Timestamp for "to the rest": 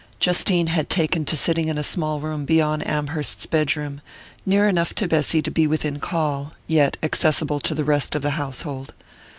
7.59-8.15